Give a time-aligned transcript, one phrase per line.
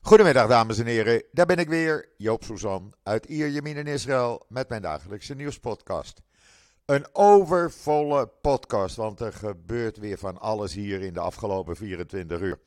[0.00, 4.68] Goedemiddag dames en heren, daar ben ik weer, Joop Suzan uit Ierjemien in Israël met
[4.68, 6.20] mijn dagelijkse nieuwspodcast.
[6.84, 12.58] Een overvolle podcast, want er gebeurt weer van alles hier in de afgelopen 24 uur.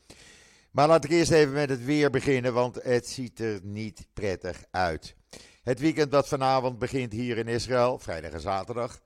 [0.72, 4.64] Maar laat ik eerst even met het weer beginnen, want het ziet er niet prettig
[4.72, 5.16] uit.
[5.64, 9.00] Het weekend dat vanavond begint hier in Israël, vrijdag en zaterdag,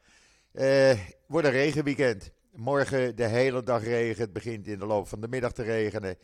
[0.52, 2.32] eh, wordt een regenweekend.
[2.52, 6.18] Morgen de hele dag regen, het begint in de loop van de middag te regenen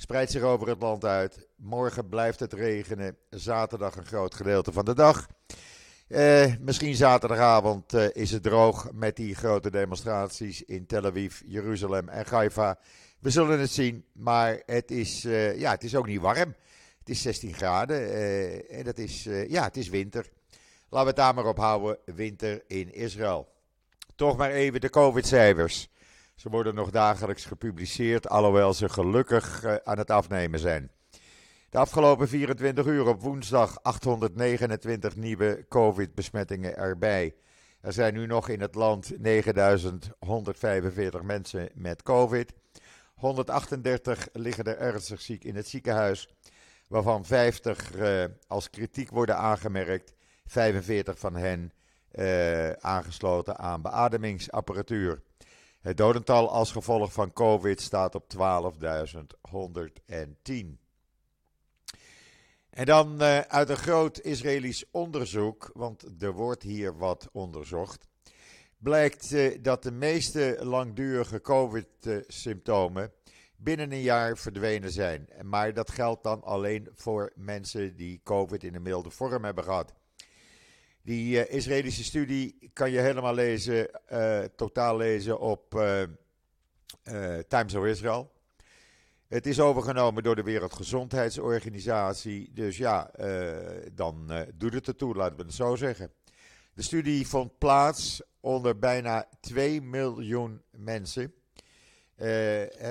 [0.00, 1.48] spreidt zich over het land uit.
[1.56, 3.16] Morgen blijft het regenen.
[3.30, 5.26] Zaterdag een groot gedeelte van de dag.
[6.08, 12.08] Eh, misschien zaterdagavond eh, is het droog met die grote demonstraties in Tel Aviv, Jeruzalem
[12.08, 12.78] en Haifa.
[13.18, 16.54] We zullen het zien, maar het is, uh, ja, het is ook niet warm.
[16.98, 20.30] Het is 16 graden en dat is, ja, het is winter.
[20.88, 23.48] Laten we het daar maar op houden, winter in Israël.
[24.16, 25.88] Toch maar even de COVID-cijfers.
[26.38, 30.90] Ze worden nog dagelijks gepubliceerd, alhoewel ze gelukkig uh, aan het afnemen zijn.
[31.70, 37.34] De afgelopen 24 uur op woensdag 829 nieuwe COVID-besmettingen erbij.
[37.80, 42.52] Er zijn nu nog in het land 9145 mensen met COVID.
[43.14, 46.28] 138 liggen er ernstig ziek in het ziekenhuis,
[46.88, 50.12] waarvan 50 uh, eh, als kritiek worden aangemerkt.
[50.46, 51.72] 45 van hen
[52.12, 55.22] uh, aangesloten aan beademingsapparatuur.
[55.88, 58.40] Het dodental als gevolg van COVID staat op 12.110.
[62.70, 68.08] En dan uh, uit een groot Israëlisch onderzoek, want er wordt hier wat onderzocht,
[68.78, 73.12] blijkt uh, dat de meeste langdurige COVID-symptomen
[73.56, 75.28] binnen een jaar verdwenen zijn.
[75.42, 79.94] Maar dat geldt dan alleen voor mensen die COVID in een milde vorm hebben gehad.
[81.02, 86.02] Die uh, Israëlische studie kan je helemaal lezen, uh, totaal lezen op uh,
[87.48, 88.32] Times of Israel.
[89.26, 92.52] Het is overgenomen door de Wereldgezondheidsorganisatie.
[92.52, 93.10] Dus ja,
[93.92, 96.12] dan doet het ertoe, laten we het zo zeggen.
[96.74, 101.34] De studie vond plaats onder bijna 2 miljoen mensen.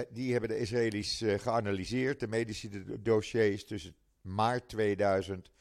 [0.10, 5.52] die hebben de Israëli's geanalyseerd, de medische dossiers tussen maart 2000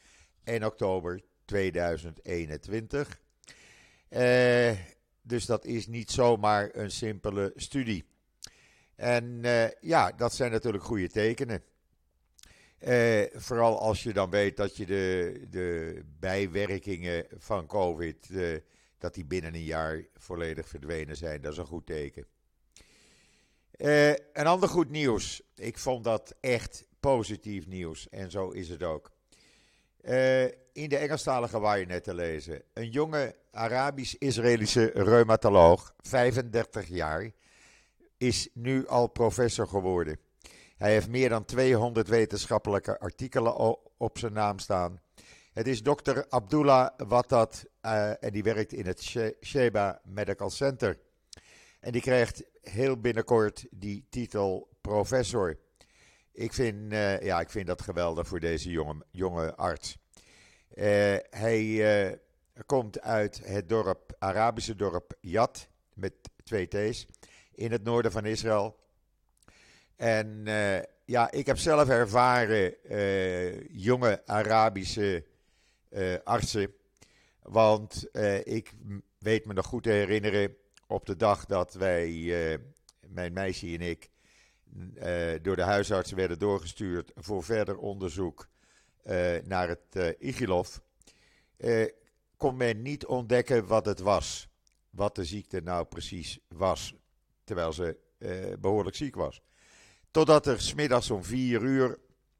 [0.43, 3.19] en oktober 2021.
[4.09, 4.77] Uh, eh,
[5.21, 8.05] dus dat is niet zomaar een simpele studie.
[8.95, 11.63] En uh, ja, dat zijn natuurlijk goede tekenen.
[12.79, 18.29] Uh, vooral als je dan weet dat je de, de bijwerkingen van COVID,
[18.97, 21.41] dat die binnen een jaar volledig verdwenen zijn.
[21.41, 22.25] Dat is een goed teken.
[24.33, 25.41] een ander goed nieuws.
[25.55, 28.09] Ik vond dat echt positief nieuws.
[28.09, 29.16] En zo is het ook.
[30.09, 32.61] Uh, in de Engelstalige je net te lezen.
[32.73, 37.31] Een jonge Arabisch-Israëlische reumatoloog, 35 jaar,
[38.17, 40.19] is nu al professor geworden.
[40.77, 45.01] Hij heeft meer dan 200 wetenschappelijke artikelen op zijn naam staan.
[45.53, 49.01] Het is dokter Abdullah Watad uh, en die werkt in het
[49.41, 50.97] Sheba Medical Center.
[51.79, 55.57] En die krijgt heel binnenkort die titel professor.
[56.37, 59.97] Ik vind, uh, ja, ik vind dat geweldig voor deze jonge, jonge arts.
[60.73, 60.83] Uh,
[61.29, 62.15] hij uh,
[62.65, 67.07] komt uit het dorp, Arabische dorp Yad, met twee T's,
[67.53, 68.79] in het noorden van Israël.
[69.95, 70.43] En
[71.05, 72.75] ja, ik heb zelf ervaren
[73.71, 75.25] jonge Arabische
[76.23, 76.73] artsen.
[77.41, 78.09] Want
[78.43, 78.73] ik
[79.17, 80.55] weet me nog goed te herinneren
[80.87, 82.59] op de dag dat wij,
[83.07, 84.09] mijn meisje en ik,
[85.41, 88.47] door de huisarts werden doorgestuurd voor verder onderzoek
[89.07, 90.77] uh, naar het uh, Igilov,
[91.57, 91.85] uh,
[92.37, 94.47] kon men niet ontdekken wat het was.
[94.89, 96.95] Wat de ziekte nou precies was,
[97.43, 97.97] terwijl ze
[98.59, 99.41] behoorlijk ziek was.
[100.11, 101.99] Totdat er smiddags om vier uur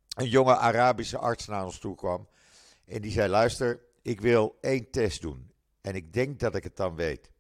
[0.10, 2.28] een jonge Arabische arts naar ons toe kwam.
[2.86, 5.52] En die zei: Luister, ik wil één test doen.
[5.82, 7.32] En ik denk dat ik het dan weet.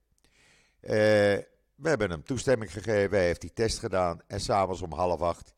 [1.78, 4.22] We hebben hem toestemming gegeven, hij heeft die test gedaan.
[4.28, 5.54] En s'avonds om half acht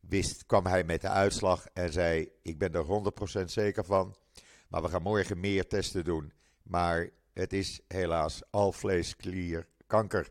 [0.00, 4.16] wist, kwam hij met de uitslag en zei: Ik ben er 100% zeker van.
[4.68, 6.32] Maar we gaan morgen meer testen doen.
[6.62, 10.28] Maar het is helaas alvleesklierkanker.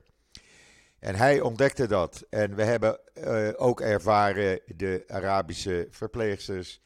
[1.00, 2.25] En hij ontdekte dat.
[2.29, 6.81] En we hebben uh, ook ervaren, de Arabische verpleegsters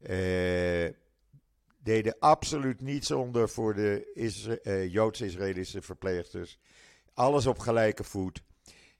[0.00, 0.88] uh,
[1.78, 4.12] deden absoluut niets onder voor de
[4.62, 6.58] uh, Joods-Israëlische verpleegsters.
[7.14, 8.42] Alles op gelijke voet.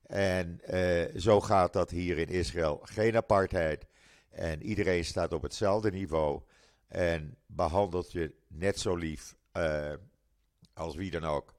[0.02, 2.80] En uh, zo gaat dat hier in Israël.
[2.82, 3.86] Geen apartheid.
[4.30, 6.42] En iedereen staat op hetzelfde niveau.
[6.88, 9.92] En behandelt je net zo lief uh,
[10.74, 11.54] als wie dan ook.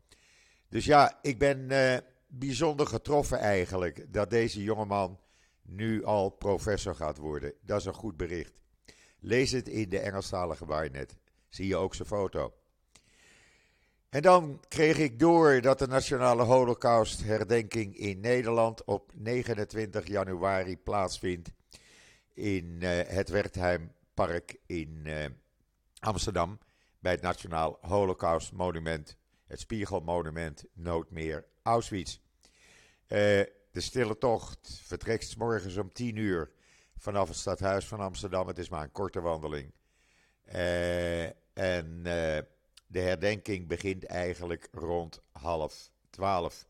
[0.69, 1.97] Dus ja, ik ben uh,
[2.27, 5.19] bijzonder getroffen eigenlijk dat deze jongeman
[5.61, 7.53] nu al professor gaat worden.
[7.61, 8.53] Dat is een goed bericht.
[9.19, 11.17] Lees het in de Engelstalige Waarnet.
[11.50, 12.53] Zie je ook zijn foto.
[14.13, 21.51] En dan kreeg ik door dat de Nationale Holocaustherdenking in Nederland op 29 januari plaatsvindt
[22.33, 25.25] in uh, het Wertheimpark in uh,
[26.00, 26.60] Amsterdam
[27.00, 29.18] bij het Nationaal Holocaust Monument,
[29.48, 32.13] het Spiegelmonument Noodmeer Auschwitz.
[32.13, 32.19] Uh,
[33.71, 36.51] de stille tocht vertrekt morgens om 10 uur
[36.98, 38.48] vanaf het stadhuis van Amsterdam.
[38.48, 39.71] Het is maar een korte wandeling.
[41.54, 42.01] en
[42.93, 46.67] de herdenking begint eigenlijk rond half twaalf.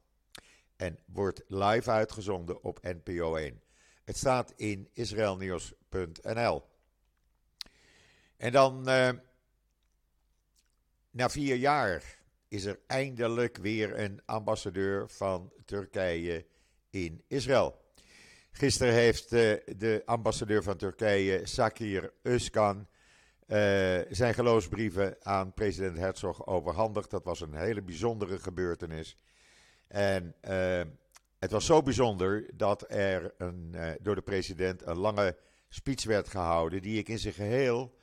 [0.75, 3.61] En wordt live uitgezonden op NPO 1.
[4.03, 6.63] Het staat in israelnieuws.nl.
[8.37, 9.09] En dan, uh,
[11.11, 16.45] na vier jaar, is er eindelijk weer een ambassadeur van Turkije
[16.89, 17.81] in Israël.
[18.51, 22.87] Gisteren heeft uh, de ambassadeur van Turkije, Sakir Özkan,
[24.09, 27.09] zijn geloofsbrieven aan president Herzog overhandigd.
[27.09, 29.17] Dat was een hele bijzondere gebeurtenis.
[29.87, 30.81] En uh,
[31.39, 35.37] het was zo bijzonder dat er een, uh, door de president een lange
[35.69, 37.95] speech werd gehouden, die ik in zijn geheel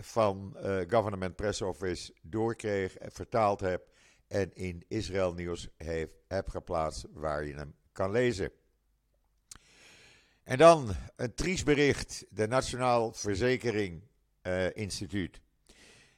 [0.00, 0.56] van
[0.88, 3.88] Government Press Office doorkreeg, en vertaald heb
[4.28, 5.68] en in Israël Nieuws
[6.26, 8.50] heb geplaatst waar je hem kan lezen.
[10.44, 12.24] En dan een triest bericht.
[12.30, 14.02] De Nationaal Verzekering
[14.46, 15.40] uh, Instituut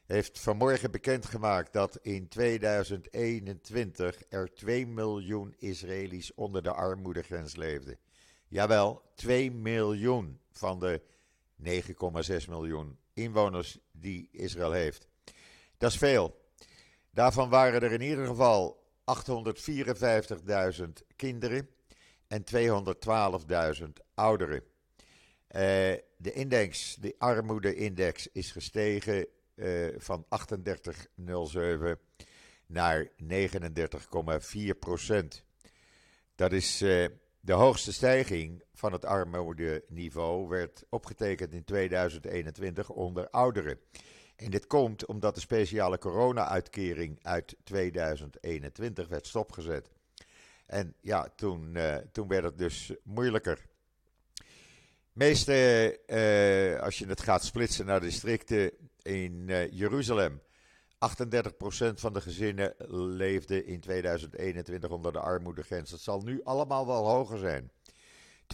[0.08, 7.98] heeft vanmorgen bekendgemaakt dat in 2021 er 2 miljoen Israëli's onder de armoedegrens leefden.
[8.48, 11.02] Jawel, 2 miljoen van de
[11.62, 15.08] 9,6 miljoen inwoners die Israël heeft.
[15.76, 16.46] Dat is veel.
[17.10, 18.84] Daarvan waren er in ieder geval
[20.80, 20.84] 854.000
[21.16, 21.68] kinderen
[22.26, 22.44] en
[23.80, 24.62] 212.000 ouderen.
[25.48, 25.60] Uh,
[26.16, 31.98] de index, de armoedeindex, is gestegen uh, van 38,07
[32.66, 35.44] naar 39,4 procent.
[36.34, 37.06] Dat is uh,
[37.40, 43.80] de hoogste stijging van het armoedeniveau, werd opgetekend in 2021 onder ouderen.
[44.36, 49.90] En dit komt omdat de speciale corona-uitkering uit 2021 werd stopgezet.
[50.66, 51.76] En ja, toen,
[52.12, 53.66] toen werd het dus moeilijker.
[55.18, 58.70] Meeste, uh, als je het gaat splitsen naar districten
[59.02, 62.74] in uh, Jeruzalem, 38% van de gezinnen
[63.16, 65.90] leefde in 2021 onder de armoedegrens.
[65.90, 67.70] Dat zal nu allemaal wel hoger zijn.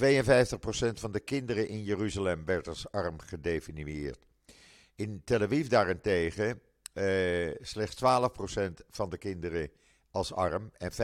[0.02, 4.26] 52% van de kinderen in Jeruzalem werd als arm gedefinieerd.
[4.94, 6.60] In Tel Aviv daarentegen
[6.94, 9.70] uh, slechts 12% van de kinderen
[10.10, 10.96] als arm en 15%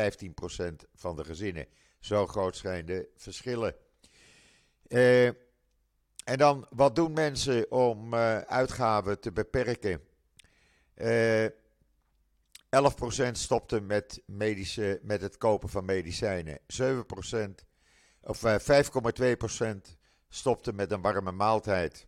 [0.94, 1.66] van de gezinnen.
[1.98, 3.74] Zo groot zijn de verschillen.
[4.88, 5.30] Uh,
[6.24, 10.00] en dan, wat doen mensen om uh, uitgaven te beperken?
[10.96, 16.58] Uh, 11% stopte met, medische, met het kopen van medicijnen.
[16.58, 16.62] 7%,
[18.22, 19.96] of uh, 5,2%
[20.28, 22.06] stopte met een warme maaltijd.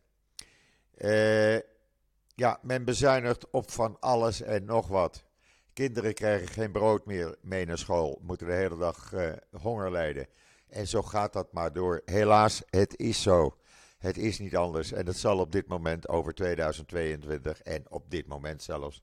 [2.35, 5.25] Ja, men bezuinigt op van alles en nog wat.
[5.73, 9.13] Kinderen krijgen geen brood meer mee naar school, moeten de hele dag
[9.51, 10.27] honger lijden.
[10.69, 12.03] En zo gaat dat maar door.
[12.05, 13.57] Helaas, het is zo.
[14.03, 18.27] Het is niet anders en het zal op dit moment over 2022 en op dit
[18.27, 19.03] moment zelfs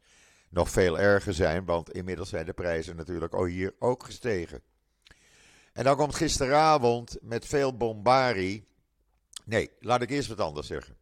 [0.49, 4.61] nog veel erger zijn, want inmiddels zijn de prijzen natuurlijk ook hier ook gestegen.
[5.73, 8.67] En dan komt gisteravond met veel bombarie.
[9.45, 10.97] Nee, laat ik eerst wat anders zeggen.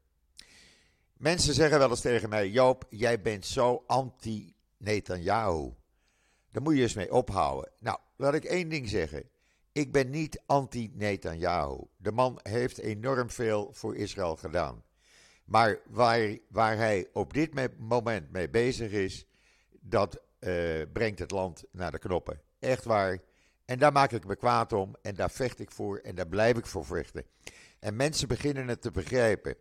[1.13, 5.73] Mensen zeggen wel eens tegen mij: Joop, jij bent zo anti-Netanyahu.
[6.51, 7.71] Daar moet je eens mee ophouden.
[7.79, 9.29] Nou, laat ik één ding zeggen.
[9.77, 11.83] Ik ben niet anti-Netanyahu.
[11.97, 14.83] De man heeft enorm veel voor Israël gedaan.
[15.45, 19.25] Maar waar, waar hij op dit moment mee bezig is,
[19.79, 22.41] dat uh, brengt het land naar de knoppen.
[22.59, 23.19] Echt waar.
[23.65, 26.57] En daar maak ik me kwaad om en daar vecht ik voor en daar blijf
[26.57, 27.25] ik voor vechten.
[27.79, 29.55] En mensen beginnen het te begrijpen.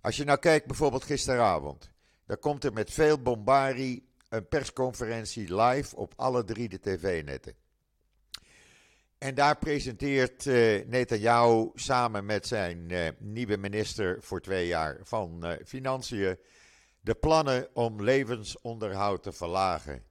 [0.00, 1.90] Als je nou kijkt bijvoorbeeld gisteravond,
[2.26, 7.63] dan komt er met veel bombarie een persconferentie live op alle drie de tv-netten.
[9.24, 15.40] En daar presenteert uh, Netanyahu samen met zijn uh, nieuwe minister voor twee jaar van
[15.42, 16.38] uh, Financiën
[17.00, 20.02] de plannen om levensonderhoud te verlagen.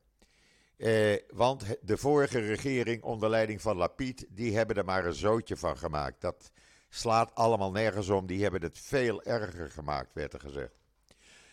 [1.34, 5.78] want de vorige regering onder leiding van Lapid, die hebben er maar een zootje van
[5.78, 6.22] gemaakt.
[6.22, 6.52] Dat
[6.90, 10.74] slaat allemaal nergens om, die hebben het veel erger gemaakt, werd er gezegd.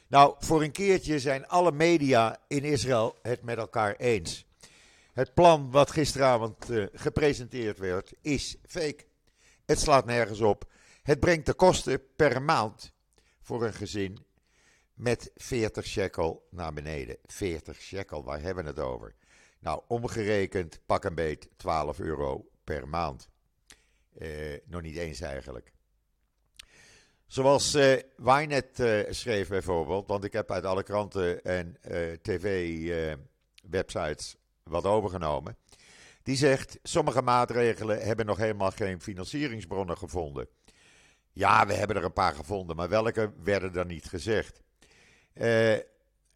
[0.06, 4.48] Nou, voor een keertje zijn alle media in Israël het met elkaar eens.
[5.12, 9.04] Het plan wat gisteravond uh, gepresenteerd werd is fake.
[9.66, 10.70] Het slaat nergens op.
[11.02, 12.92] Het brengt de kosten per maand
[13.40, 14.18] voor een gezin
[14.94, 17.16] met 40 shekel naar beneden.
[17.26, 19.14] 40 shekel, waar hebben we het over?
[19.58, 23.28] Nou, omgerekend pak een beet 12 euro per maand.
[24.18, 25.72] Eh, nog niet eens eigenlijk.
[27.26, 28.02] Zoals uh, uh,
[29.10, 34.36] schreef bijvoorbeeld, want ik heb uit alle kranten en uh, tv-websites
[34.70, 35.56] wat overgenomen.
[36.22, 40.48] Die zegt, sommige maatregelen hebben nog helemaal geen financieringsbronnen gevonden.
[41.32, 44.60] Ja, we hebben er een paar gevonden, maar welke werden er niet gezegd.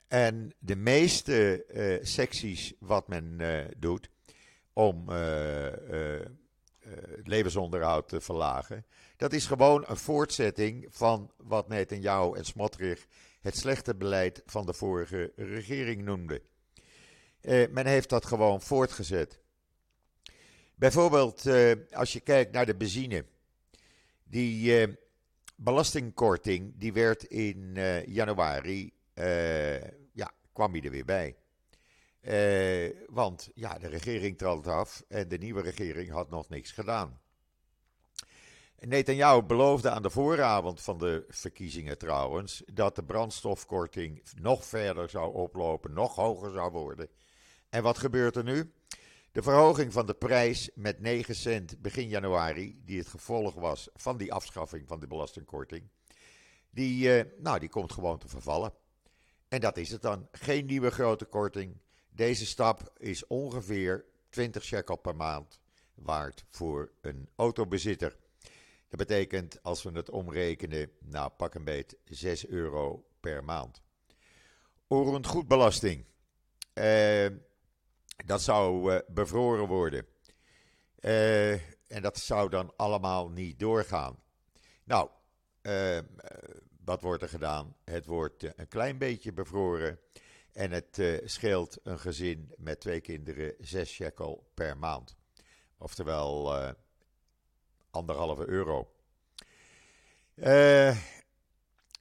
[0.08, 1.64] en de meeste
[2.02, 3.40] secties wat men
[3.78, 4.10] doet
[4.72, 6.28] om het
[7.26, 8.86] levensonderhoud te verlagen,
[9.16, 13.06] dat is gewoon een voortzetting van wat Netanyahu en Smotrich
[13.40, 16.40] het slechte beleid van de vorige regering noemden.
[17.44, 19.38] Uh, men heeft dat gewoon voortgezet.
[20.74, 23.24] Bijvoorbeeld uh, als je kijkt naar de benzine.
[24.24, 24.94] Die uh,
[25.56, 28.92] belastingkorting die werd in januari,
[30.12, 31.36] ja, kwam hij er weer bij.
[33.06, 37.20] want ja, de regering trad af en de nieuwe regering had nog niks gedaan.
[38.86, 45.34] Netanyahu beloofde aan de vooravond van de verkiezingen trouwens dat de brandstofkorting nog verder zou
[45.34, 47.08] oplopen, nog hoger zou worden.
[47.74, 48.72] En wat gebeurt er nu?
[49.32, 54.16] De verhoging van de prijs met 9 cent begin januari, die het gevolg was van
[54.16, 55.88] die afschaffing van de belastingkorting,
[56.70, 58.72] die, uh, nou, die komt gewoon te vervallen.
[59.48, 60.28] En dat is het dan.
[60.32, 61.76] Geen nieuwe grote korting.
[62.10, 65.60] Deze stap is ongeveer 20 shekel per maand
[65.94, 68.16] waard voor een autobezitter.
[68.88, 73.82] Dat betekent, als we het omrekenen, nou pak een beet 6 euro per maand.
[74.88, 76.04] Orend goedbelasting.
[76.74, 77.26] Uh,
[78.26, 80.06] dat zou uh, bevroren worden.
[81.00, 81.52] Uh,
[81.92, 84.22] en dat zou dan allemaal niet doorgaan.
[84.84, 85.08] Nou,
[86.84, 87.76] wat wordt er gedaan?
[87.84, 89.98] Het wordt een klein beetje bevroren.
[90.52, 95.16] En het scheelt een gezin met twee kinderen 6 shekel per maand.
[95.78, 96.54] Oftewel
[97.90, 98.92] anderhalve euro.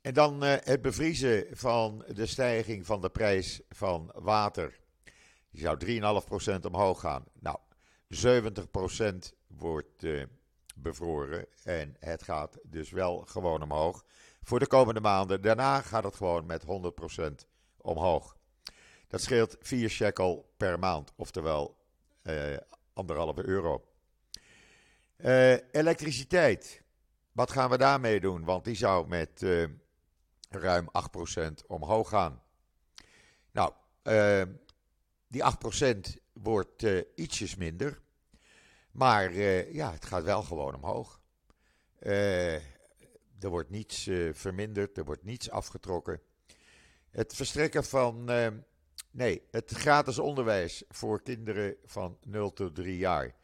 [0.01, 4.82] En dan het bevriezen van de stijging van de prijs van water.
[5.53, 5.77] Die zou
[6.60, 7.24] 3,5% omhoog gaan.
[7.39, 7.57] Nou,
[8.27, 9.15] 70%
[9.48, 10.24] wordt uh,
[10.75, 14.05] bevroren en het gaat dus wel gewoon omhoog.
[14.41, 15.41] Voor de komende maanden.
[15.41, 17.31] Daarna gaat het gewoon met 100%
[17.77, 18.38] omhoog.
[19.07, 21.81] Dat scheelt 4 shekel per maand, oftewel
[22.93, 23.83] anderhalve euro.
[25.17, 26.81] Uh, elektriciteit.
[27.31, 28.43] Wat gaan we daarmee doen?
[28.43, 29.67] Want die zou met uh,
[30.50, 30.89] ruim
[31.39, 32.41] 8% omhoog gaan.
[33.51, 34.41] Nou, uh,
[35.33, 36.85] die 8% wordt
[37.15, 38.01] ietsjes minder.
[38.91, 39.33] Maar
[39.73, 41.21] ja, het gaat wel gewoon omhoog.
[41.99, 42.61] er
[43.39, 46.21] wordt niets verminderd, er wordt niets afgetrokken.
[47.09, 48.23] Het verstrekken van.
[49.11, 53.35] nee, het gratis onderwijs voor kinderen van 0 tot 3 jaar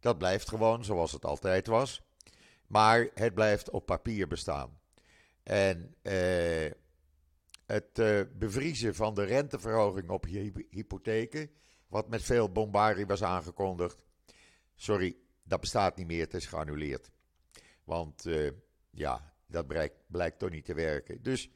[0.00, 2.02] dat blijft gewoon zoals het altijd was.
[2.66, 4.78] Maar het blijft op papier bestaan.
[5.42, 6.70] En eh,
[7.70, 10.24] het uh, bevriezen van de renteverhoging op
[10.70, 11.50] hypotheken,
[11.88, 14.04] wat met veel bombardie was aangekondigd.
[14.74, 17.10] Sorry, dat bestaat niet meer, het is geannuleerd.
[17.84, 18.50] Want uh,
[18.90, 21.22] ja, dat blijkt, blijkt toch niet te werken.
[21.22, 21.50] Dus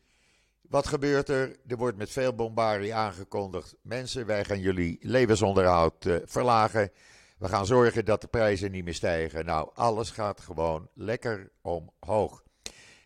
[0.61, 1.57] wat gebeurt er?
[1.67, 6.91] Er wordt met veel bombardie aangekondigd: mensen, wij gaan jullie levensonderhoud verlagen.
[7.39, 9.45] We gaan zorgen dat de prijzen niet meer stijgen.
[9.45, 12.45] Nou, alles gaat gewoon lekker omhoog.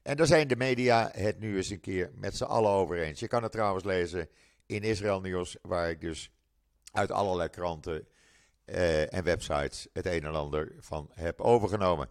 [0.09, 3.21] En daar zijn de media het nu eens een keer met z'n allen over eens.
[3.21, 4.29] Je kan het trouwens lezen
[4.67, 6.31] in Israël Nieuws, waar ik dus
[6.93, 8.07] uit allerlei kranten
[8.65, 12.09] eh, en websites het een en ander van heb overgenomen.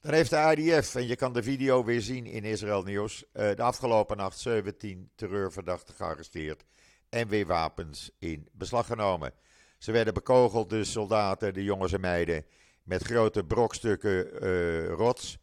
[0.00, 3.54] Dan heeft de IDF, en je kan de video weer zien in Israël Nieuws, uh,
[3.54, 6.64] de afgelopen nacht 17 terreurverdachten gearresteerd
[7.08, 9.32] en weer wapens in beslag genomen.
[9.78, 12.44] Ze werden bekogeld, de soldaten, de jongens en meiden,
[12.82, 15.38] met grote brokstukken uh, rots.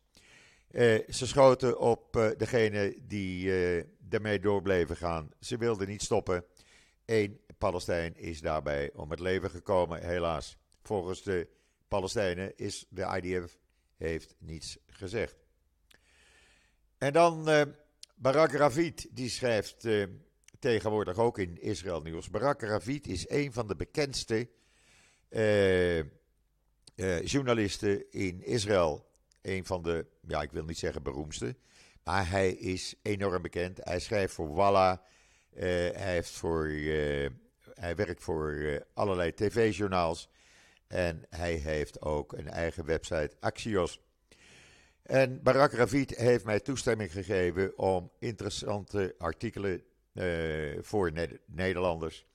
[0.71, 3.51] Uh, ze schoten op uh, degene die
[4.09, 5.31] ermee door bleven gaan.
[5.39, 6.45] Ze wilden niet stoppen.
[7.05, 10.57] Eén Palestijn is daarbij om het leven gekomen, helaas.
[10.81, 11.47] Volgens de
[11.87, 13.57] Palestijnen is de IDF
[13.95, 15.35] heeft niets gezegd.
[16.97, 17.49] En dan
[18.15, 19.87] Barak Ravid, die schrijft
[20.59, 22.29] tegenwoordig ook in Israël Nieuws.
[22.29, 24.49] Barak Ravid is een van de bekendste
[27.23, 29.06] journalisten in Israël.
[29.47, 31.55] Een van de, ja, ik wil niet zeggen beroemdste,
[32.03, 33.79] maar hij is enorm bekend.
[33.83, 35.01] Hij schrijft voor Walla,
[35.53, 36.67] uh, hij, heeft voor,
[37.73, 40.29] hij werkt voor allerlei tv-journaals
[40.87, 44.01] en hij heeft ook een eigen website, Axios.
[45.03, 49.83] En Barak Ravid heeft mij toestemming gegeven om interessante artikelen
[50.81, 51.11] voor
[51.45, 52.25] Nederlanders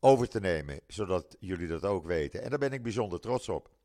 [0.00, 2.42] over te nemen, zodat jullie dat ook weten.
[2.42, 3.77] En daar ben ik bijzonder trots op.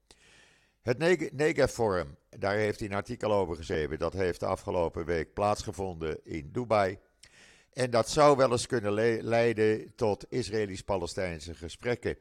[0.83, 0.97] Het
[1.33, 3.99] Negev Forum, daar heeft hij een artikel over geschreven.
[3.99, 6.97] Dat heeft de afgelopen week plaatsgevonden in Dubai.
[7.73, 12.17] En dat zou wel eens kunnen leiden tot Israëlisch-Palestijnse gesprekken.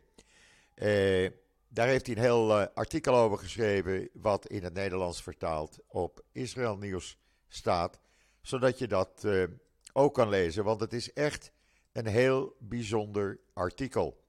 [0.74, 1.30] Uh,
[1.68, 6.24] daar heeft hij een heel uh, artikel over geschreven, wat in het Nederlands vertaald op
[6.32, 8.00] Israël Nieuws staat,
[8.40, 9.44] zodat je dat uh,
[9.92, 11.52] ook kan lezen, want het is echt
[11.92, 14.24] een heel bijzonder artikel.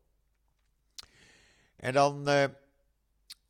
[1.75, 2.43] En dan uh,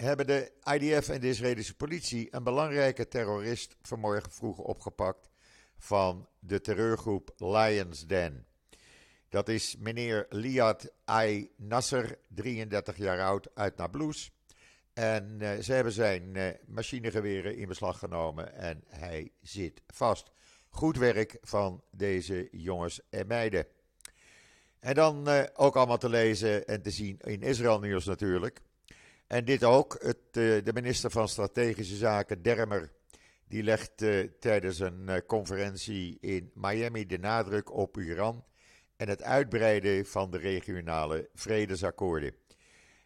[0.03, 5.29] hebben de IDF en de Israëlische politie een belangrijke terrorist vanmorgen vroeg opgepakt
[5.77, 8.45] van de terreurgroep Lions Den.
[9.29, 14.31] Dat is meneer Liad Ay Nasser, 33 jaar oud, uit Nablus.
[14.93, 20.31] En uh, ze hebben zijn uh, machinegeweren in beslag genomen en hij zit vast.
[20.69, 23.65] Goed werk van deze jongens en meiden.
[24.79, 28.61] En dan uh, ook allemaal te lezen en te zien in Israël nieuws natuurlijk.
[29.27, 30.33] En dit ook, het,
[30.65, 32.91] de minister van Strategische Zaken, Dermer,
[33.47, 34.05] die legt
[34.39, 38.43] tijdens een conferentie in Miami de nadruk op Iran
[38.95, 42.35] en het uitbreiden van de regionale vredesakkoorden.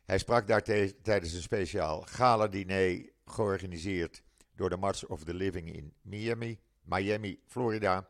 [0.06, 0.64] Hij sprak daar
[1.02, 4.22] tijdens een speciaal gala-diner georganiseerd
[4.56, 8.08] door de March of the Living in Miami, Miami, Florida.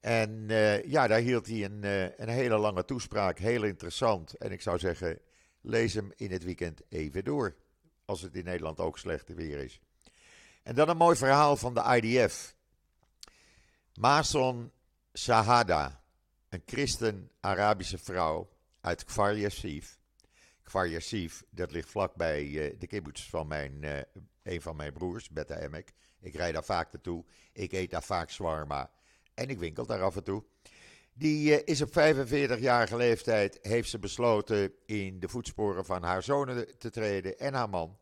[0.00, 0.46] En
[0.86, 1.84] ja, daar hield hij een,
[2.22, 4.34] een hele lange toespraak, heel interessant.
[4.34, 5.18] En ik zou zeggen,
[5.62, 7.56] lees hem in het weekend even door,
[8.04, 9.80] als het in Nederland ook slecht weer is.
[10.62, 12.54] En dan een mooi verhaal van de IDF.
[13.94, 14.72] Mason
[15.12, 16.02] Sahada,
[16.48, 18.50] een christen-Arabische vrouw
[18.80, 20.00] uit Kfar Yassif.
[20.72, 23.98] Yassif, dat ligt vlakbij uh, de kibbutz van mijn, uh,
[24.42, 25.92] een van mijn broers, Beta Emek.
[26.20, 27.24] Ik rijd daar vaak naartoe.
[27.52, 28.90] Ik eet daar vaak zwarma.
[29.34, 30.44] En ik winkel daar af en toe.
[31.14, 36.78] Die uh, is op 45-jarige leeftijd, heeft ze besloten in de voetsporen van haar zonen
[36.78, 37.98] te treden en haar man.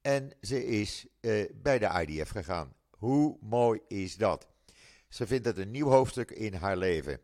[0.00, 1.06] En ze is
[1.52, 2.74] bij de IDF gegaan.
[2.90, 4.48] Hoe mooi is dat?
[5.08, 7.20] Ze vindt het een nieuw hoofdstuk in haar leven.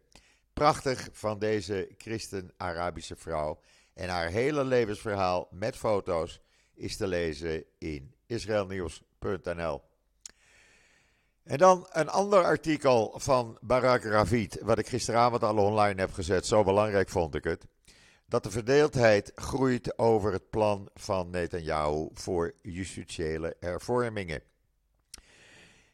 [0.52, 3.60] Prachtig van deze christen-Arabische vrouw.
[3.94, 6.40] En haar hele levensverhaal met foto's
[6.74, 9.82] is te lezen in israelnieuws.nl.
[11.46, 16.46] En dan een ander artikel van Barak Ravid, wat ik gisteravond al online heb gezet.
[16.46, 17.66] Zo belangrijk vond ik het.
[18.28, 24.42] Dat de verdeeldheid groeit over het plan van Netanyahu voor justitiële hervormingen.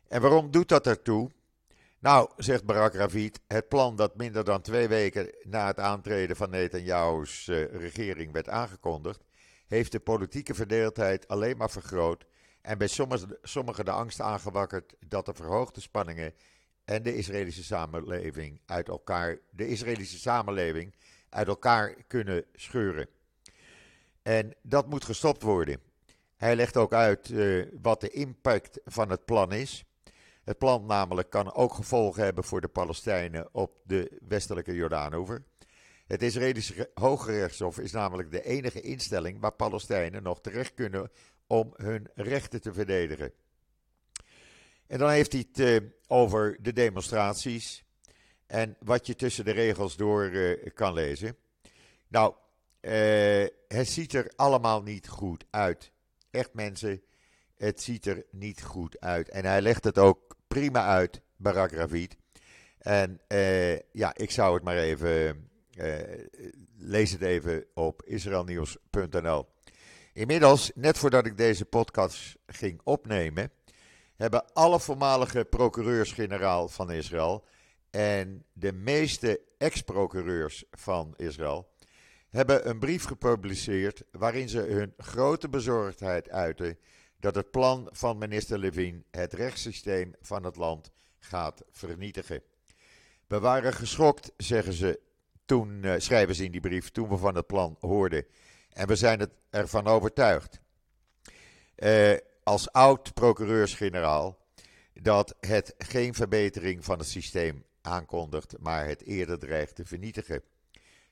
[0.09, 1.31] En waarom doet dat ertoe?
[1.99, 6.51] Nou, zegt Barak Ravid, het plan dat minder dan twee weken na het aantreden van
[6.51, 9.25] Netanyahu's uh, regering werd aangekondigd,
[9.67, 12.25] heeft de politieke verdeeldheid alleen maar vergroot
[12.62, 12.88] en bij
[13.42, 16.35] sommigen de angst aangewakkerd dat de verhoogde spanningen
[16.85, 20.94] en de Israëlische samenleving uit elkaar, de Israëlische samenleving
[21.29, 23.09] uit elkaar kunnen scheuren.
[24.22, 25.81] En dat moet gestopt worden.
[26.37, 29.85] Hij legt ook uit uh, wat de impact van het plan is.
[30.44, 35.44] Het plan namelijk kan ook gevolgen hebben voor de Palestijnen op de westelijke Jordaanoever.
[36.07, 41.11] Het Israëlische Hoge Rechtshof is namelijk de enige instelling waar Palestijnen nog terecht kunnen
[41.53, 43.33] om hun rechten te verdedigen.
[44.87, 47.85] En dan heeft hij het uh, over de demonstraties
[48.47, 51.37] en wat je tussen de regels door uh, kan lezen.
[52.09, 52.35] Nou,
[52.81, 55.93] uh, het ziet er allemaal niet goed uit.
[56.31, 57.03] Echt mensen,
[57.57, 59.29] het ziet er niet goed uit.
[59.29, 62.17] En hij legt het ook prima uit, Barak Ravid.
[62.79, 63.21] En
[63.93, 65.51] ja, ik zou het maar even.
[66.77, 69.52] Lees het even op israelnieuws.nl.
[70.14, 73.51] Inmiddels, net voordat ik deze podcast ging opnemen,
[74.16, 77.44] hebben alle voormalige procureurs-generaal van Israël
[77.90, 81.70] en de meeste ex-procureurs van Israël
[82.29, 86.79] hebben een brief gepubliceerd waarin ze hun grote bezorgdheid uiten
[87.20, 92.42] dat het plan van minister Levin het rechtssysteem van het land gaat vernietigen.
[93.27, 95.01] We waren geschokt, zeggen ze,
[95.44, 98.27] toen uh, schrijven ze in die brief, toen we van het plan hoorden.
[98.73, 100.61] En we zijn het ervan overtuigd.
[101.77, 104.39] Uh, als oud-procureurs-generaal
[104.95, 110.43] dat het geen verbetering van het systeem aankondigt, maar het eerder dreigt te vernietigen.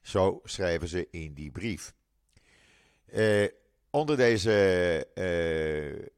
[0.02, 1.94] Zo schrijven ze in die brief.
[3.06, 3.48] Uh,
[3.92, 6.08] Onder deze uh,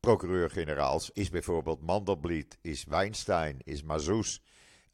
[0.00, 4.38] procureur-generaals is bijvoorbeeld Mandelblit, is Weinstein, is Mazouz.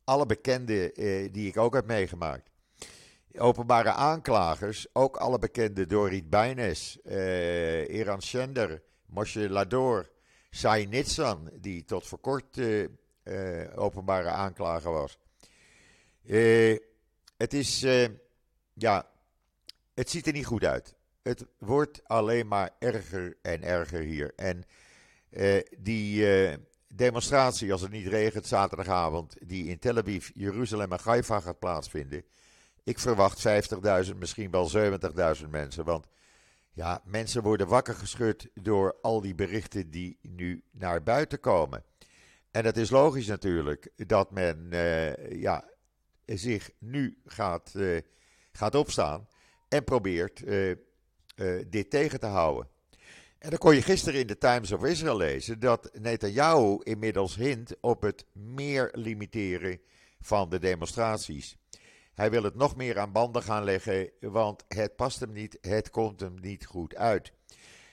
[0.05, 2.51] Alle bekende uh, die ik ook heb meegemaakt.
[3.39, 6.99] Openbare aanklagers, ook alle bekende Dorit Bijnes,
[7.89, 10.11] Iran Schender, Moshe Lador,
[10.51, 12.61] Sai Nitsan, die tot voor kort
[13.75, 15.19] openbare aanklager was.
[17.37, 17.81] het is,
[18.73, 19.09] ja,
[19.95, 20.95] het ziet er niet goed uit.
[21.23, 24.33] Het wordt alleen maar erger en erger hier.
[24.37, 24.65] En
[25.79, 26.27] die
[26.89, 32.25] demonstratie, als het niet regent zaterdagavond, die in Tel Aviv, Jeruzalem en Haifa gaat plaatsvinden.
[32.85, 33.47] Ik verwacht
[34.09, 34.71] 50.000, misschien wel
[35.43, 35.85] 70.000 mensen.
[35.85, 36.07] Want
[36.73, 41.85] ja, mensen worden wakker geschud door al die berichten die nu naar buiten komen.
[42.51, 45.71] En het is logisch natuurlijk dat men uh, ja,
[46.27, 48.01] zich nu gaat, uh,
[48.53, 49.29] gaat opstaan
[49.69, 50.77] en probeert uh,
[51.67, 52.69] dit tegen te houden.
[53.39, 57.77] En dan kon je gisteren in de Times of Israel lezen dat Netanyahu inmiddels hint
[57.81, 59.81] op het meer limiteren
[60.21, 61.57] van de demonstraties.
[62.15, 65.91] Hij wil het nog meer aan banden gaan leggen, want het past hem niet, het
[65.91, 67.33] komt hem niet goed uit.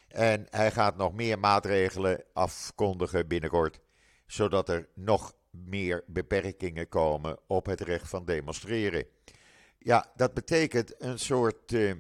[0.08, 3.80] En hij gaat nog meer maatregelen afkondigen binnenkort,
[4.26, 9.06] zodat er nog meer beperkingen komen op het recht van demonstreren.
[9.78, 11.94] Ja, dat betekent een soort uh,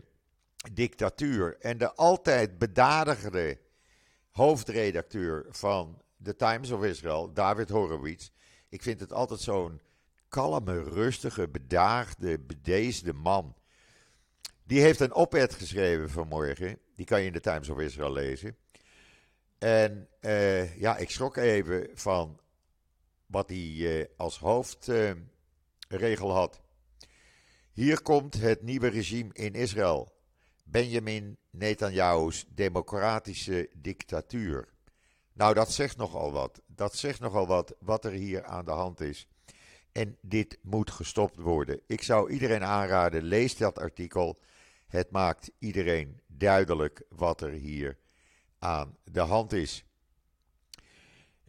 [0.71, 1.57] dictatuur.
[1.59, 3.59] En de altijd bedadigde
[4.31, 8.29] hoofdredacteur van The Times of Israel, David Horowitz.
[8.69, 9.81] Ik vind het altijd zo'n
[10.31, 13.55] kalme, rustige, bedaagde, bedeesde man.
[14.63, 16.79] Die heeft een op-ed geschreven vanmorgen.
[16.95, 18.55] Die kan je in de Times of Israel lezen.
[19.57, 22.39] En uh, ja, ik schrok even van
[23.25, 26.61] wat hij uh, als hoofdregel had.
[27.71, 30.13] Hier komt het nieuwe regime in Israël.
[30.63, 34.69] Benjamin Netanyahu's democratische dictatuur.
[35.33, 36.61] Nou, dat zegt nogal wat.
[36.67, 39.27] Dat zegt nogal wat wat er hier aan de hand is.
[39.91, 41.81] En dit moet gestopt worden.
[41.87, 44.39] Ik zou iedereen aanraden, lees dat artikel.
[44.87, 47.97] Het maakt iedereen duidelijk wat er hier
[48.59, 49.83] aan de hand is.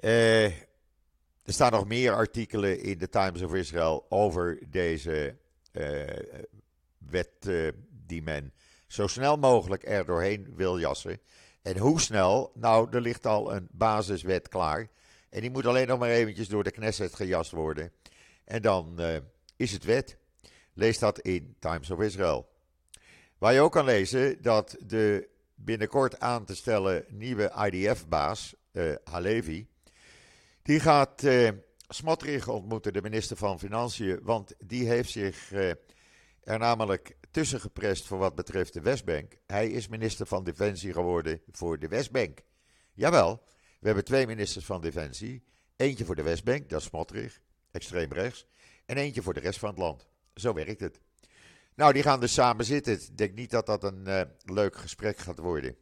[0.01, 5.37] Uh, er staan nog meer artikelen in de Times of Israel over deze
[5.73, 6.03] uh,
[6.99, 7.69] wet uh,
[8.07, 8.53] die men
[8.87, 11.21] zo snel mogelijk er doorheen wil jassen.
[11.63, 12.53] En hoe snel?
[12.55, 14.89] Nou, er ligt al een basiswet klaar.
[15.31, 17.93] En die moet alleen nog maar eventjes door de Knesset gejast worden.
[18.45, 19.17] En dan uh,
[19.57, 20.17] is het wet.
[20.75, 22.51] Lees dat in Times of Israel.
[23.39, 29.67] Waar je ook kan lezen dat de binnenkort aan te stellen nieuwe IDF-baas, uh, Halevi,
[30.63, 31.51] die gaat uh,
[31.89, 35.53] Smotrich ontmoeten, de minister van Financiën, want die heeft zich
[36.43, 39.37] er namelijk tussen geprest voor wat betreft de Westbank.
[39.47, 42.39] Hij is minister van Defensie geworden voor de Westbank.
[42.93, 43.43] Jawel,
[43.81, 45.43] we hebben twee ministers van Defensie.
[45.77, 47.41] Eentje voor de Westbank, dat is Smotrich,
[47.73, 48.47] extreem rechts.
[48.87, 50.07] En eentje voor de rest van het land.
[50.35, 51.01] Zo werkt het.
[51.75, 52.93] Nou, die gaan dus samen zitten.
[52.93, 55.77] Ik denk niet dat dat een uh, leuk gesprek gaat worden.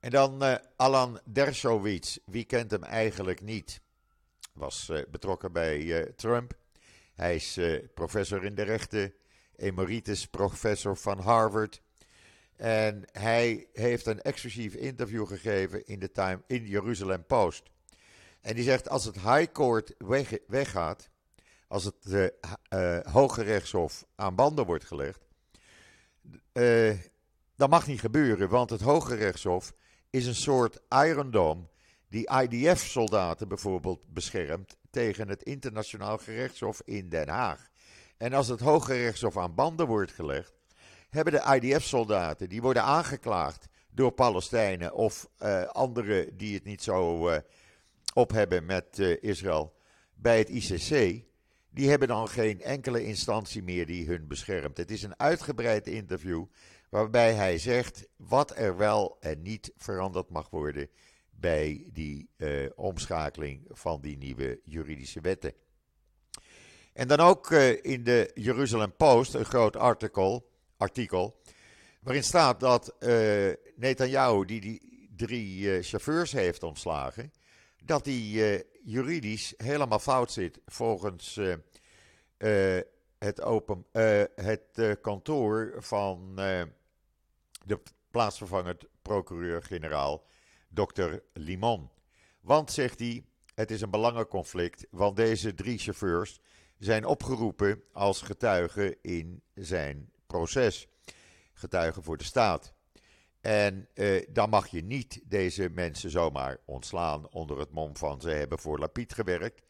[0.00, 2.18] En dan uh, Alan Dershowitz.
[2.24, 3.80] Wie kent hem eigenlijk niet?
[4.52, 6.52] Was uh, betrokken bij Trump.
[7.14, 7.60] Hij is
[7.94, 9.14] professor in de rechten
[9.56, 11.82] emeritus professor van Harvard.
[12.56, 17.70] En hij heeft een exclusief interview gegeven in de Time in Jeruzalem Post.
[18.42, 21.10] En die zegt: als het High Court weg, weggaat,
[21.68, 22.30] als het
[22.70, 25.20] uh, Hoge Rechtshof aan banden wordt gelegd,
[26.52, 26.98] uh,
[27.56, 29.72] dat mag niet gebeuren, want het Hoge Rechtshof
[30.10, 31.68] is een soort Iron Dome
[32.08, 37.68] die IDF-soldaten bijvoorbeeld beschermt tegen het internationaal gerechtshof in Den Haag.
[38.16, 40.52] En als het Hoge Rechtshof aan banden wordt gelegd,
[41.10, 47.30] hebben de IDF-soldaten, die worden aangeklaagd door Palestijnen of uh, anderen die het niet zo
[48.14, 49.74] op hebben met uh, Israël
[50.14, 51.24] bij het ICC,
[51.70, 54.76] die hebben dan geen enkele instantie meer die hun beschermt.
[54.76, 56.44] Het is een uitgebreid interview
[56.90, 60.88] waarbij hij zegt wat er wel en niet veranderd mag worden
[61.30, 62.30] bij die
[62.74, 65.54] omschakeling van die nieuwe juridische wetten.
[66.92, 71.40] En dan ook uh, in de Jeruzalem Post een groot artikel, artikel
[72.00, 77.32] waarin staat dat uh, Netanyahu, die die drie chauffeurs heeft ontslagen,
[77.84, 81.40] dat die juridisch helemaal fout zit volgens
[83.18, 83.86] het, open,
[84.34, 86.34] het kantoor van
[87.64, 90.24] de plaatsvervangend procureur-generaal
[90.68, 91.14] Dr.
[91.32, 91.90] Limon.
[92.40, 96.40] Want, zegt hij, het is een belangenconflict, want deze drie chauffeurs
[96.78, 100.88] zijn opgeroepen als getuigen in zijn proces.
[101.52, 102.74] Getuigen voor de staat.
[103.42, 108.30] En eh, dan mag je niet deze mensen zomaar ontslaan onder het mom van ze
[108.30, 109.62] hebben voor Lapid gewerkt.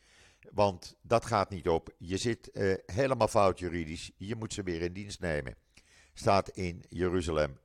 [0.51, 1.95] Want dat gaat niet op.
[1.99, 4.11] Je zit eh, helemaal fout juridisch.
[4.17, 5.57] Je moet ze weer in dienst nemen.
[6.15, 7.59] Staat in Jeruzalem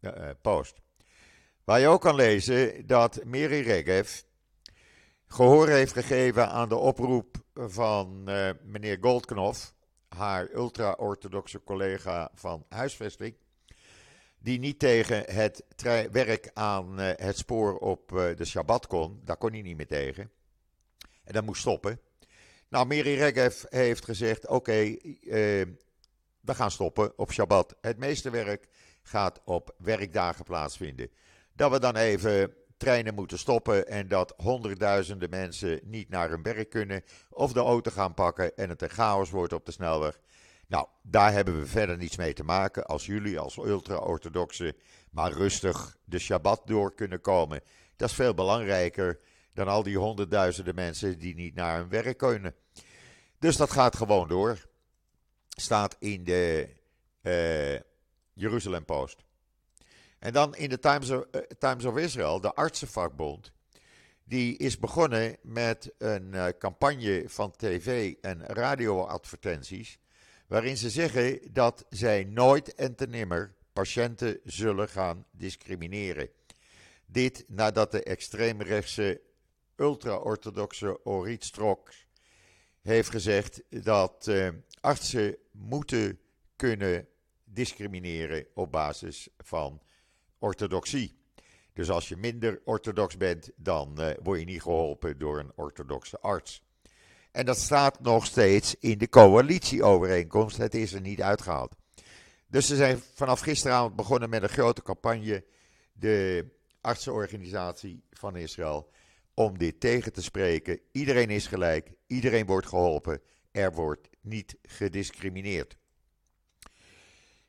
[0.00, 0.80] uh, Post.
[1.64, 4.20] Waar je ook kan lezen dat Miri Regev
[5.26, 8.24] gehoor heeft gegeven aan de oproep van
[8.62, 9.74] meneer Goldknof,
[10.08, 13.36] haar ultra-orthodoxe collega van huisvesting,
[14.44, 15.64] die niet tegen het
[16.10, 19.20] werk aan uh, het spoor op uh, de Shabbat kon.
[19.24, 20.30] Daar kon hij niet meer tegen.
[21.24, 22.00] En dat moest stoppen.
[22.68, 24.98] Nou, Miri Regev heeft gezegd: oké, okay,
[26.40, 27.76] we gaan stoppen op Shabbat.
[27.80, 28.68] Het meeste werk
[29.02, 31.10] gaat op werkdagen plaatsvinden.
[31.52, 36.70] Dat we dan even treinen moeten stoppen en dat honderdduizenden mensen niet naar hun werk
[36.70, 40.20] kunnen of de auto gaan pakken en het een chaos wordt op de snelweg.
[40.66, 42.86] Nou, daar hebben we verder niets mee te maken.
[42.86, 44.76] Als jullie als ultra-orthodoxen
[45.10, 47.60] maar rustig de Shabbat door kunnen komen,
[47.96, 49.20] dat is veel belangrijker
[49.52, 52.54] dan al die honderdduizenden mensen die niet naar hun werk kunnen.
[53.38, 54.68] Dus dat gaat gewoon door.
[55.48, 56.68] Staat in de
[57.22, 57.80] uh,
[58.32, 59.24] Jeruzalem Post.
[60.18, 63.52] En dan in de Times of, uh, Times of Israel, de artsenvakbond,
[64.24, 69.98] die is begonnen met een uh, campagne van tv- en radioadvertenties,
[70.46, 76.28] waarin ze zeggen dat zij nooit en te nimmer patiënten zullen gaan discrimineren.
[77.06, 79.20] Dit nadat de extreemrechtse
[79.76, 81.90] ultra-orthodoxe Orit Strok
[82.82, 84.48] heeft gezegd dat uh,
[84.80, 86.18] artsen moeten
[86.56, 87.08] kunnen
[87.44, 89.82] discrimineren op basis van
[90.38, 91.18] orthodoxie.
[91.72, 96.20] Dus als je minder orthodox bent, dan uh, word je niet geholpen door een orthodoxe
[96.20, 96.63] arts.
[97.34, 100.56] En dat staat nog steeds in de coalitieovereenkomst.
[100.56, 101.74] Het is er niet uitgehaald.
[102.46, 105.44] Dus ze zijn vanaf gisteravond begonnen met een grote campagne.
[105.92, 106.46] De
[106.80, 108.90] artsenorganisatie van Israël.
[109.34, 110.80] Om dit tegen te spreken.
[110.92, 111.90] Iedereen is gelijk.
[112.06, 113.20] Iedereen wordt geholpen.
[113.50, 115.76] Er wordt niet gediscrimineerd.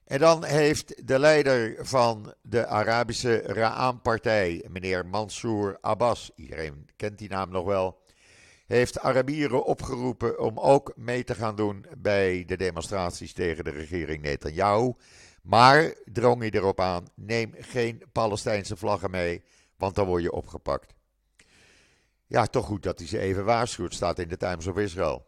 [0.06, 7.30] En dan heeft de leider van de Arabische Ra'am-partij, meneer Mansour Abbas, iedereen kent die
[7.30, 8.04] naam nog wel,
[8.66, 14.22] heeft Arabieren opgeroepen om ook mee te gaan doen bij de demonstraties tegen de regering
[14.22, 14.94] Netanyahu.
[15.42, 19.44] Maar drong hij erop aan: neem geen Palestijnse vlaggen mee,
[19.78, 20.94] want dan word je opgepakt.
[22.28, 25.26] Ja, toch goed dat hij ze even waarschuwt, staat in de Times of Israel.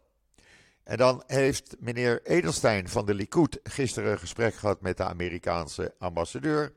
[0.84, 5.94] En dan heeft meneer Edelstein van de Likud gisteren een gesprek gehad met de Amerikaanse
[5.98, 6.72] ambassadeur.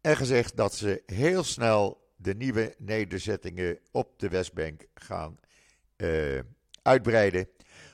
[0.00, 5.38] En gezegd dat ze heel snel de nieuwe nederzettingen op de Westbank gaan
[6.02, 6.40] uh,
[6.82, 7.48] uitbreiden.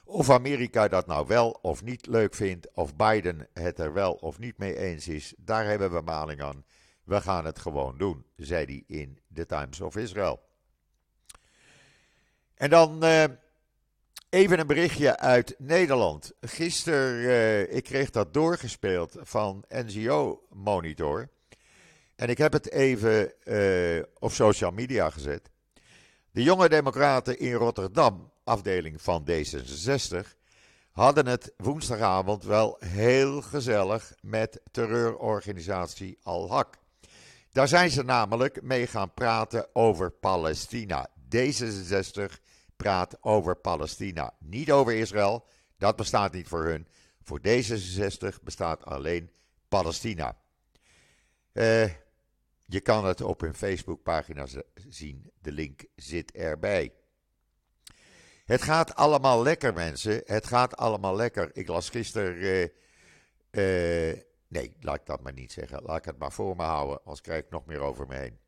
[0.05, 4.39] Of Amerika dat nou wel of niet leuk vindt, of Biden het er wel of
[4.39, 6.65] niet mee eens is, daar hebben we maling aan.
[7.05, 10.41] We gaan het gewoon doen, zei hij in The Times of Israel.
[12.55, 13.25] En dan uh,
[14.35, 16.33] Even een berichtje uit Nederland.
[16.41, 21.29] Gisteren, uh, ik kreeg dat doorgespeeld van NGO Monitor.
[22.17, 23.33] En ik heb het even
[24.19, 25.51] op social media gezet.
[26.35, 30.29] De jonge democraten in Rotterdam, afdeling van D66,
[30.93, 36.81] hadden het woensdagavond wel heel gezellig met terreurorganisatie Al-Haq.
[37.53, 41.09] Daar zijn ze namelijk mee gaan praten over Palestina.
[41.37, 42.33] D66
[42.77, 45.47] praat over Palestina, niet over Israël.
[45.79, 46.87] Dat bestaat niet voor hun.
[47.23, 49.31] Voor D66 bestaat alleen
[49.69, 50.37] Palestina.
[51.53, 51.85] Uh,
[52.67, 54.47] je kan het op hun Facebookpagina
[54.89, 55.31] zien.
[55.41, 56.93] De link zit erbij.
[58.45, 60.23] Het gaat allemaal lekker, mensen.
[60.25, 61.51] Het gaat allemaal lekker.
[61.53, 62.37] Ik las gisteren.
[62.37, 62.63] Uh,
[63.51, 65.83] uh, nee, laat ik dat maar niet zeggen.
[65.83, 68.39] Laat ik het maar voor me houden, anders krijg ik nog meer over me heen.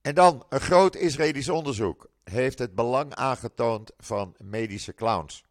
[0.00, 5.44] En dan een groot Israëlisch onderzoek heeft het belang aangetoond van medische clowns.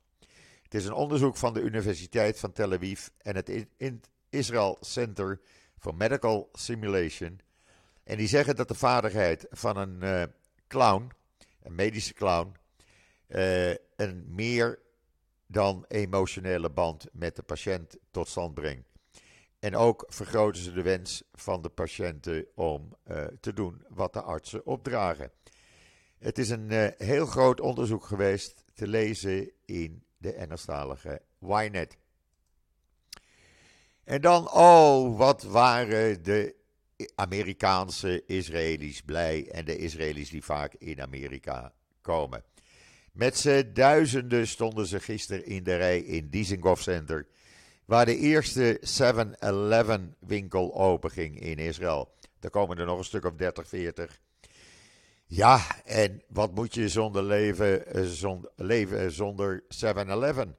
[0.64, 3.68] Het is een onderzoek van de Universiteit van Tel Aviv en het
[4.30, 5.42] Israel Center
[5.80, 7.40] for Medical Simulation.
[8.04, 10.24] En die zeggen dat de vaardigheid van een uh,
[10.68, 11.12] clown,
[11.62, 12.56] een medische clown,
[13.28, 14.80] uh, een meer
[15.48, 18.92] dan emotionele band met de patiënt tot stand brengt.
[19.60, 24.22] En ook vergroten ze de wens van de patiënten om uh, te doen wat de
[24.22, 25.32] artsen opdragen.
[26.20, 31.98] Het is een heel groot onderzoek geweest te lezen in de Engelstalige Ynet.
[34.04, 36.56] En dan, oh, wat waren de
[37.16, 42.44] Amerikaanse Israëli's blij en de Israëli's die vaak in Amerika komen.
[43.12, 47.28] Met z'n duizenden stonden ze gisteren in de rij in Dizengoff Center,
[47.86, 52.14] waar de eerste 7-Eleven winkel openging in Israël.
[52.40, 54.22] Daar komen er nog een stuk of 30, 40.
[55.26, 60.58] Ja, en wat moet je zonder leven, eh, zonder, leven zonder 7-Eleven?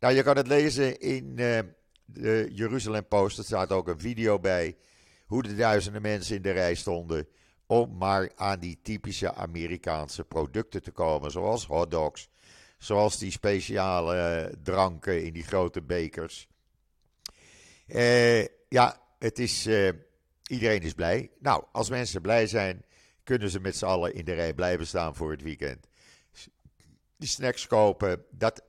[0.00, 1.58] Nou, je kan het lezen in uh,
[2.04, 3.38] de Jeruzalem Post.
[3.38, 4.76] Er staat ook een video bij
[5.34, 7.28] hoe de duizenden mensen in de rij stonden
[7.66, 12.28] om maar aan die typische Amerikaanse producten te komen, zoals hotdogs,
[12.78, 16.48] zoals die speciale dranken in die grote bekers.
[17.86, 19.90] Uh, ja, het is, uh,
[20.46, 21.30] iedereen is blij.
[21.38, 22.84] Nou, als mensen blij zijn,
[23.24, 25.86] kunnen ze met z'n allen in de rij blijven staan voor het weekend.
[27.16, 28.62] Die snacks kopen, dat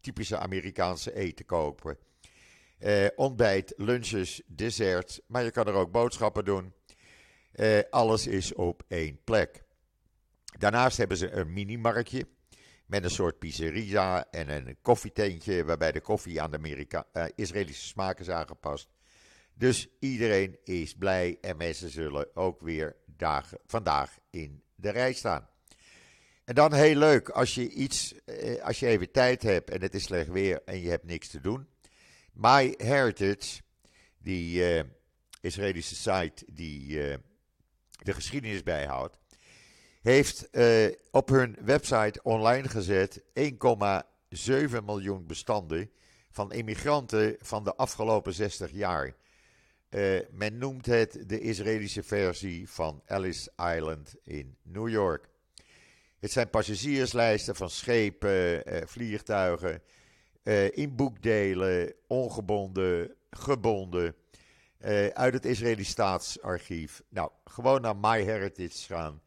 [0.00, 1.98] typische Amerikaanse eten kopen.
[3.16, 6.72] Ontbijt, lunches, desserts, maar je kan er ook boodschappen doen.
[7.90, 9.64] alles is op één plek.
[10.58, 12.26] Daarnaast hebben ze een mini-marktje
[12.86, 17.86] met een soort pizzeria en een koffietentje waarbij de koffie aan de Amerika uh, Israëlische
[17.86, 18.88] smaak is aangepast.
[19.54, 22.96] Dus iedereen is blij en mensen zullen ook weer
[23.66, 25.48] vandaag in de rij staan.
[26.44, 29.94] En dan heel leuk, als je, iets, eh, als je even tijd hebt en het
[29.94, 31.68] is slecht weer en je hebt niks te doen.
[32.32, 33.60] My Heritage,
[34.18, 34.82] die uh,
[35.40, 37.14] Israëlische site die uh,
[38.02, 39.18] de geschiedenis bijhoudt,
[40.02, 45.90] heeft uh, op hun website online gezet 1,7 miljoen bestanden
[46.30, 49.14] van immigranten van de afgelopen 60 jaar.
[50.30, 55.28] Men noemt het de Israëlische versie van Ellis Island in New York.
[56.18, 58.62] Het zijn passagierslijsten van schepen,
[60.44, 64.14] uh, vliegtuigen, inboekdelen, ongebonden, gebonden,
[65.12, 67.02] uit het Israëlisch staatsarchief.
[67.08, 69.20] Nou, gewoon naar MyHeritage gaan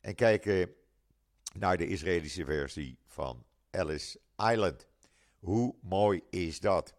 [0.00, 0.70] en kijken
[1.58, 4.86] naar de Israëlische versie van Ellis Island.
[5.38, 6.94] Hoe mooi is dat?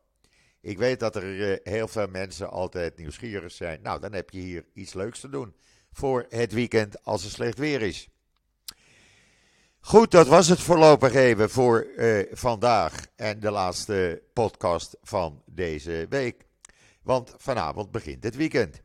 [0.62, 3.82] Ik weet dat er eh, heel veel mensen altijd nieuwsgierig zijn.
[3.82, 5.56] Nou, dan heb je hier iets leuks te doen
[5.92, 8.10] voor het weekend als het slecht weer is.
[9.82, 16.06] Goed, dat was het voorlopig even voor uh, vandaag en de laatste podcast van deze
[16.10, 16.46] week.
[17.04, 18.82] Want vanavond begint het weekend.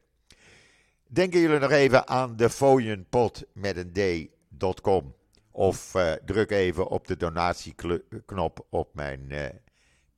[1.06, 3.92] Denken jullie nog even aan de fooienpot met een
[4.58, 5.14] d.com.
[5.50, 9.44] Of uh, druk even op de donatieknop op mijn uh,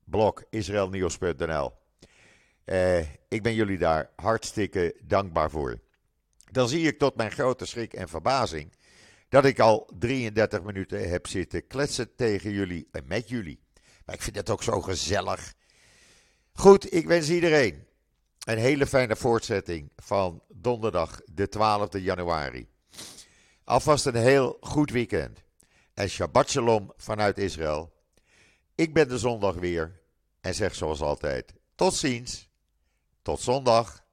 [0.04, 1.72] blog israelnieuws.nl.
[2.64, 5.78] Uh, ik ben jullie daar hartstikke dankbaar voor.
[6.50, 8.75] Dan zie ik tot mijn grote schrik en verbazing
[9.28, 13.60] dat ik al 33 minuten heb zitten kletsen tegen jullie en met jullie.
[14.04, 15.54] Maar ik vind het ook zo gezellig.
[16.52, 17.86] Goed, ik wens iedereen
[18.44, 22.68] een hele fijne voortzetting van donderdag de 12e januari.
[23.64, 25.42] Alvast een heel goed weekend.
[25.94, 27.92] En Shabbat Shalom vanuit Israël.
[28.74, 30.00] Ik ben de zondag weer
[30.40, 32.48] en zeg zoals altijd: tot ziens,
[33.22, 34.04] tot zondag.